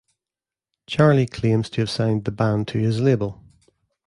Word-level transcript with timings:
Charlie 0.87 1.27
claims 1.27 1.69
to 1.69 1.81
have 1.81 1.89
signed 1.91 2.25
the 2.25 2.31
band 2.31 2.67
to 2.69 2.79
his 2.79 2.99
label. 2.99 3.39